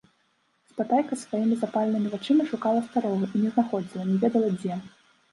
Спатайка 0.69 1.17
сваімі 1.23 1.55
запаленымі 1.63 2.09
вачыма 2.13 2.43
шукала 2.51 2.81
старога 2.87 3.27
і 3.35 3.43
не 3.43 3.51
знаходзіла, 3.57 4.07
не 4.13 4.17
ведала 4.23 4.49
дзе. 4.55 4.79